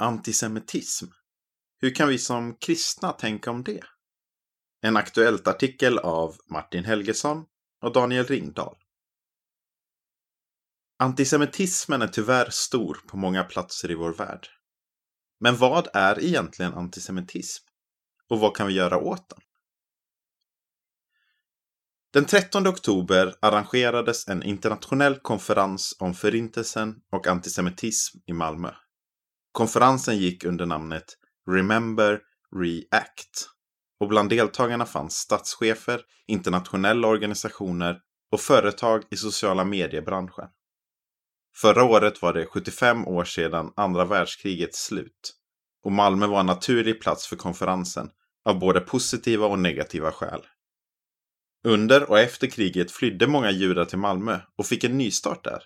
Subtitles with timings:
[0.00, 1.06] Antisemitism.
[1.80, 3.84] Hur kan vi som kristna tänka om det?
[4.80, 7.44] En aktuellt artikel av Martin Helgesson
[7.82, 8.76] och Daniel Ringdahl.
[10.98, 14.48] Antisemitismen är tyvärr stor på många platser i vår värld.
[15.40, 17.64] Men vad är egentligen antisemitism?
[18.28, 19.40] Och vad kan vi göra åt den?
[22.12, 28.70] Den 13 oktober arrangerades en internationell konferens om Förintelsen och antisemitism i Malmö.
[29.58, 31.04] Konferensen gick under namnet
[31.50, 32.20] Remember
[32.56, 33.48] React
[34.00, 38.00] och bland deltagarna fanns statschefer, internationella organisationer
[38.32, 40.48] och företag i sociala mediebranschen.
[41.56, 45.34] Förra året var det 75 år sedan andra världskrigets slut
[45.84, 48.10] och Malmö var en naturlig plats för konferensen
[48.44, 50.46] av både positiva och negativa skäl.
[51.64, 55.62] Under och efter kriget flydde många judar till Malmö och fick en nystart där.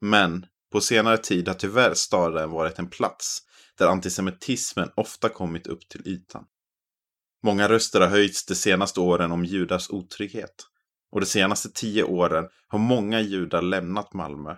[0.00, 3.42] Men på senare tid har tyvärr staden varit en plats
[3.78, 6.44] där antisemitismen ofta kommit upp till ytan.
[7.42, 10.66] Många röster har höjts de senaste åren om judars otrygghet.
[11.12, 14.56] Och de senaste tio åren har många judar lämnat Malmö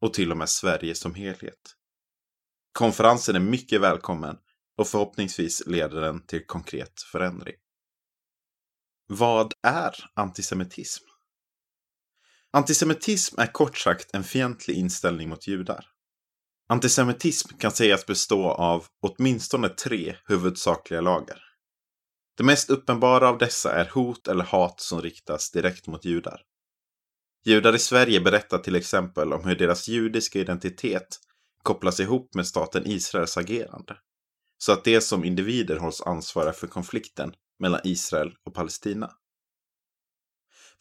[0.00, 1.76] och till och med Sverige som helhet.
[2.72, 4.36] Konferensen är mycket välkommen
[4.76, 7.54] och förhoppningsvis leder den till konkret förändring.
[9.06, 11.09] Vad är antisemitism?
[12.52, 15.86] Antisemitism är kort sagt en fientlig inställning mot judar.
[16.68, 21.42] Antisemitism kan sägas bestå av åtminstone tre huvudsakliga lager.
[22.36, 26.40] Det mest uppenbara av dessa är hot eller hat som riktas direkt mot judar.
[27.44, 31.18] Judar i Sverige berättar till exempel om hur deras judiska identitet
[31.62, 33.96] kopplas ihop med staten Israels agerande.
[34.58, 39.10] Så att de som individer hålls ansvariga för konflikten mellan Israel och Palestina.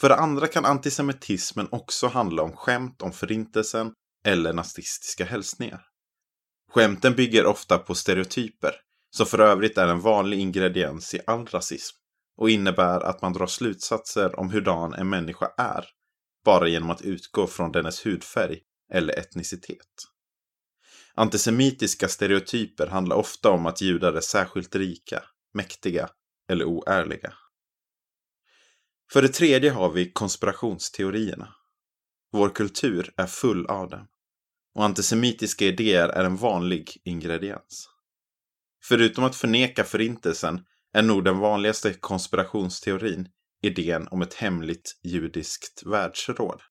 [0.01, 3.93] För det andra kan antisemitismen också handla om skämt om förintelsen
[4.25, 5.81] eller nazistiska hälsningar.
[6.71, 8.71] Skämten bygger ofta på stereotyper,
[9.15, 11.95] som för övrigt är en vanlig ingrediens i all rasism
[12.37, 15.85] och innebär att man drar slutsatser om hurdan en människa är
[16.45, 18.59] bara genom att utgå från dennes hudfärg
[18.93, 19.87] eller etnicitet.
[21.15, 26.09] Antisemitiska stereotyper handlar ofta om att judar är särskilt rika, mäktiga
[26.49, 27.33] eller oärliga.
[29.11, 31.55] För det tredje har vi konspirationsteorierna.
[32.31, 34.07] Vår kultur är full av dem.
[34.75, 37.89] Och antisemitiska idéer är en vanlig ingrediens.
[38.83, 43.27] Förutom att förneka förintelsen är nog den vanligaste konspirationsteorin
[43.61, 46.61] idén om ett hemligt judiskt världsråd.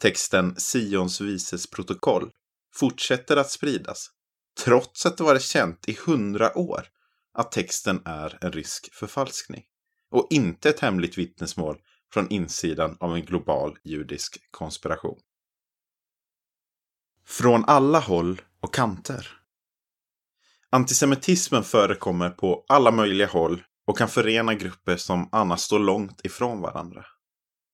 [0.00, 2.30] Texten Sions vises protokoll
[2.74, 4.10] fortsätter att spridas,
[4.64, 6.86] trots att det varit känt i hundra år
[7.34, 9.64] att texten är en rysk förfalskning
[10.10, 11.78] och inte ett hemligt vittnesmål
[12.12, 15.18] från insidan av en global judisk konspiration.
[17.26, 19.28] Från alla håll och kanter.
[20.70, 26.60] Antisemitismen förekommer på alla möjliga håll och kan förena grupper som annars står långt ifrån
[26.60, 27.04] varandra.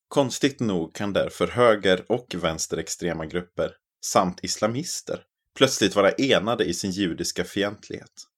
[0.08, 3.70] Konstigt nog kan därför höger och vänsterextrema grupper
[4.04, 5.22] samt islamister
[5.56, 8.33] plötsligt vara enade i sin judiska fientlighet.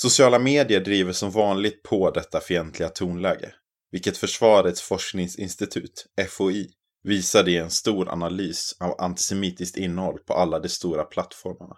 [0.00, 3.54] Sociala medier driver som vanligt på detta fientliga tonläge,
[3.90, 6.70] vilket Försvarets forskningsinstitut, FOI,
[7.02, 11.76] visade i en stor analys av antisemitiskt innehåll på alla de stora plattformarna.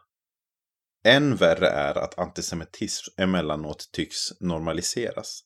[1.05, 5.41] Än värre är att antisemitism emellanåt tycks normaliseras.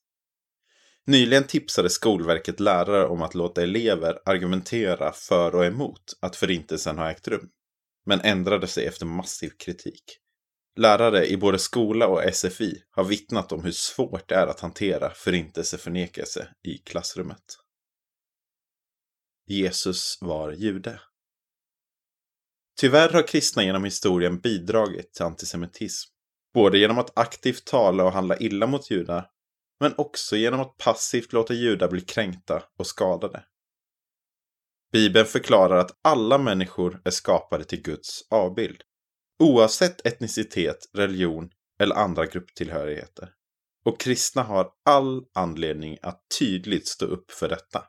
[1.06, 7.10] Nyligen tipsade Skolverket lärare om att låta elever argumentera för och emot att förintelsen har
[7.10, 7.48] ägt rum,
[8.06, 10.20] men ändrade sig efter massiv kritik.
[10.76, 15.10] Lärare i både skola och SFI har vittnat om hur svårt det är att hantera
[15.10, 17.58] förintelseförnekelse i klassrummet.
[19.46, 21.00] Jesus var jude.
[22.80, 26.10] Tyvärr har kristna genom historien bidragit till antisemitism.
[26.54, 29.30] Både genom att aktivt tala och handla illa mot judar,
[29.80, 33.44] men också genom att passivt låta judar bli kränkta och skadade.
[34.92, 38.82] Bibeln förklarar att alla människor är skapade till Guds avbild,
[39.38, 43.32] oavsett etnicitet, religion eller andra grupptillhörigheter.
[43.84, 47.84] Och kristna har all anledning att tydligt stå upp för detta.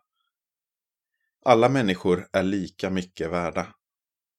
[1.46, 3.68] Alla människor är lika mycket värda.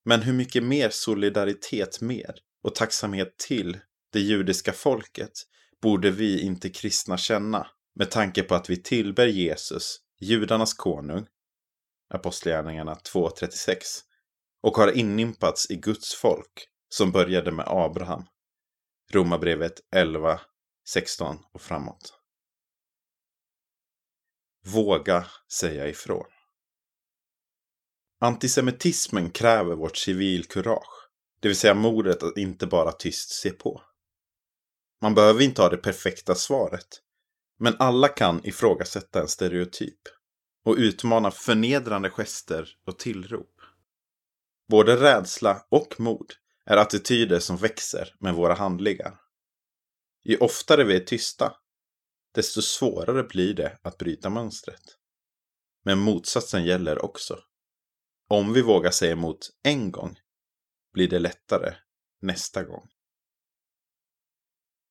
[0.04, 3.78] Men hur mycket mer solidaritet med och tacksamhet till
[4.12, 5.32] det judiska folket
[5.82, 11.26] borde vi inte kristna känna med tanke på att vi tillber Jesus, judarnas konung,
[12.14, 13.76] Apostlagärningarna 2.36,
[14.62, 18.24] och har inimpats i Guds folk som började med Abraham,
[19.12, 20.40] Romarbrevet 11,
[20.88, 22.18] 16 och framåt.
[24.64, 26.26] Våga säga ifrån.
[28.20, 31.08] Antisemitismen kräver vårt civilkurage.
[31.40, 33.82] Det vill säga modet att inte bara tyst se på.
[35.02, 37.02] Man behöver inte ha det perfekta svaret.
[37.58, 40.00] Men alla kan ifrågasätta en stereotyp
[40.64, 43.60] och utmana förnedrande gester och tillrop.
[44.68, 46.32] Både rädsla och mod
[46.66, 49.20] är attityder som växer med våra handlingar.
[50.24, 51.56] Ju oftare vi är tysta,
[52.34, 54.82] desto svårare blir det att bryta mönstret.
[55.84, 57.38] Men motsatsen gäller också.
[58.28, 60.18] Om vi vågar säga emot en gång
[60.92, 61.74] blir det lättare
[62.20, 62.88] nästa gång.